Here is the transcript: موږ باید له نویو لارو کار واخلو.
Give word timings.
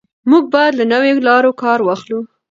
موږ 0.29 0.43
باید 0.53 0.73
له 0.79 0.85
نویو 0.93 1.23
لارو 1.27 1.51
کار 1.61 1.79
واخلو. 1.83 2.19